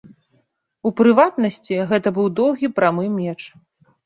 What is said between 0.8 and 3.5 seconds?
У прыватнасці, гэта быў доўгі прамы меч.